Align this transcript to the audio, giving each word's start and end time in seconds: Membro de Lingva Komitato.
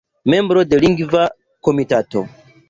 Membro 0.31 0.59
de 0.69 0.77
Lingva 0.83 1.23
Komitato. 1.67 2.19